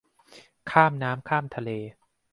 [0.71, 1.69] ข้ามน้ำข้ามทะเล